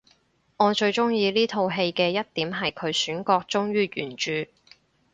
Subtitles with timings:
[0.57, 4.47] 我最鍾意呢套戲嘅一點係佢選角忠於原著